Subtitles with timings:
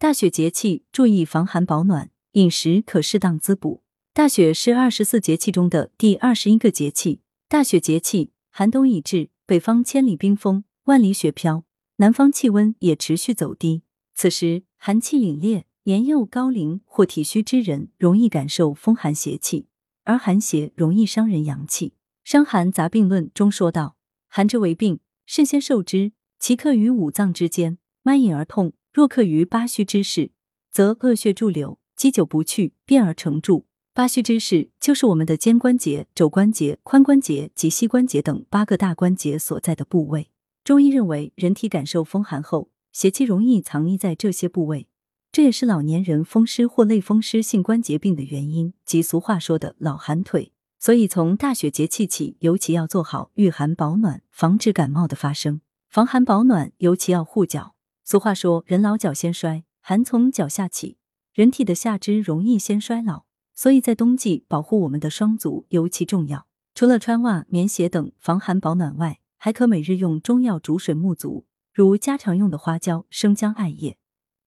[0.00, 3.82] 大雪节气注意防寒保暖，饮食可适当滋补。
[4.14, 7.20] 大雪是二十四节气中的第二十一个节气。
[7.48, 11.64] 大雪节气，寒冬已至，北方千里冰封，万里雪飘，
[11.96, 13.82] 南方气温也持续走低。
[14.14, 19.66] 此时寒气凛冽，年幼高龄或体虚之人容易感受风寒邪气，
[20.04, 21.88] 而寒邪容易伤人阳气。
[22.22, 23.96] 《伤寒杂病论》中说道
[24.30, 30.32] ：“寒之为病，肾先受之，其克于五脏之间，脉隐而痛；若克于八虚之室，
[30.72, 40.32] 则恶血驻留，积久不去，变而成柱。”八虚之室就是我们的肩关节、肘关节、髋关节及膝关节等八个大关节所在的部位。
[40.64, 44.88] 中医认为，人体感受风寒后，邪气容易藏匿在这些部位，
[45.30, 50.50] 这也是老年人风湿或类风湿性关节病的原因，即俗话说的老寒腿。
[50.80, 55.60] 所以，从大雪节气起，尤其要做好御寒保暖，防止感冒的发生。
[55.88, 57.76] 防寒保暖，尤其要护脚。
[58.10, 60.96] 俗话说，人老脚先衰，寒从脚下起，
[61.34, 63.26] 人体的下肢容易先衰老。
[63.54, 66.46] 所以在冬季保护我们的双足尤其重要。
[66.74, 73.98] 除了穿袜、棉鞋等防寒保暖外，还可每日用中药煮水沐足，如家常用的花椒、生姜、艾叶，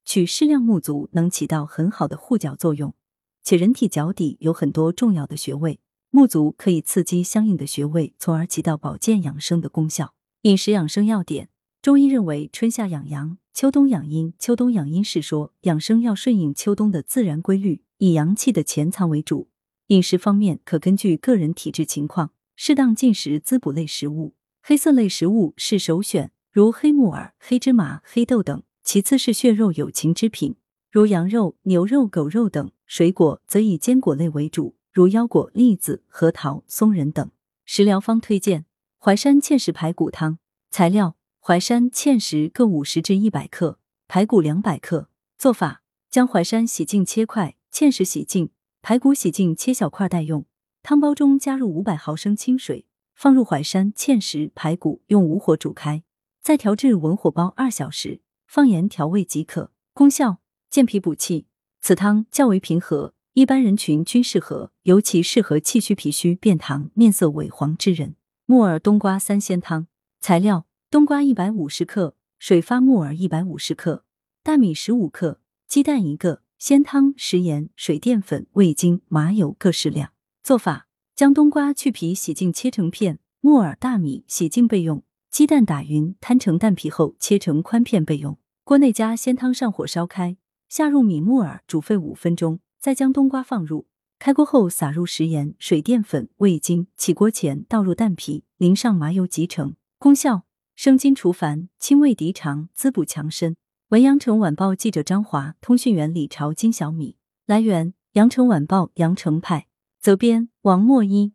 [0.03, 2.95] 取适量沐足，能起到很好的护脚作用。
[3.43, 5.79] 且人体脚底有很多重要的穴位，
[6.11, 10.15] 沐足可以刺激相应的穴位，从而起到保健养生的功效。
[10.41, 11.49] 饮食养生要点：
[11.81, 14.35] 中医认为，春夏养阳，秋冬养阴。
[14.37, 17.81] 秋冬养阴是说养生要顺应秋冬的自然规律。
[17.97, 19.49] 以阳气的潜藏为主，
[19.87, 24.35] 饮食方面可根据个人体质情况，适当进食滋补类食物。
[24.61, 30.55] 黑色类食物是首选，如黑木耳、黑芝麻、黑豆等；其次是血肉有情之品，
[30.91, 32.71] 如羊肉、牛肉、狗肉等。
[32.85, 37.31] 水果则以坚果类为主，如腰果、栗子、核桃、松仁等。
[37.65, 38.65] 食疗方推荐：
[38.99, 40.37] 淮山芡实排骨汤。
[40.69, 45.09] 材料：淮山、芡实各五十至一百克，排骨两百克。
[45.39, 47.55] 做法：将淮山洗净切块。
[47.73, 48.51] 芡实洗净，
[48.83, 50.45] 排骨洗净切小块待用。
[50.83, 56.03] 汤包中加入五百毫升清水，放入淮山、芡实、排骨，用武火煮开，
[56.43, 59.71] 再调至文火煲二小时，放盐调味即可。
[59.95, 60.37] 功效：
[60.69, 61.47] 健脾补气。
[61.81, 68.15] 此汤较为平和，一般人群均适合，尤其适合气虚、脾虚、便溏、面色萎黄之人。
[68.45, 69.87] 木耳冬瓜三鲜汤。
[70.19, 74.03] 材料：冬瓜一百五十克，水发木耳一百五十克，
[74.43, 76.41] 大米十五克，鸡蛋一个。
[76.59, 80.11] 鲜汤、食盐、水淀粉、味精、麻油各适量。
[80.43, 88.37] 做法：将冬瓜去皮、洗净切成片；木耳、大米洗净备用；鸡蛋打匀摊成蛋皮后切成宽片备用。
[88.65, 90.35] 锅内加鲜汤，上火烧开，
[90.67, 93.87] 下入米、木耳，煮沸五分钟，再将冬瓜放入。
[94.19, 99.75] 开锅后撒入食盐、水淀粉、味精，起锅前倒入蛋皮，淋上麻油即成。
[99.97, 100.43] 功效：
[100.83, 103.55] 生津除烦、清胃涤肠、滋补强身。
[103.89, 107.17] 文阳城晚报记者张华，通讯员李朝金小米。
[107.45, 109.67] 来源：阳城晚报阳城派。
[109.99, 111.33] 责编：王墨一。